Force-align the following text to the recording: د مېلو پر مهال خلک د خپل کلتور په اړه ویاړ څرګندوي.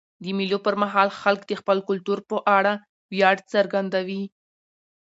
د 0.23 0.25
مېلو 0.37 0.57
پر 0.65 0.75
مهال 0.83 1.09
خلک 1.21 1.41
د 1.47 1.51
خپل 1.61 1.77
کلتور 1.87 2.19
په 2.29 2.37
اړه 2.57 2.73
ویاړ 3.11 3.35
څرګندوي. 3.53 4.23